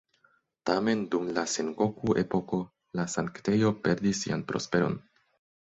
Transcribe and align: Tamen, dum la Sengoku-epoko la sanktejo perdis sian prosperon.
Tamen, 0.69 1.03
dum 1.15 1.27
la 1.35 1.43
Sengoku-epoko 1.57 2.61
la 3.01 3.07
sanktejo 3.17 3.73
perdis 3.85 4.25
sian 4.27 4.47
prosperon. 4.55 4.99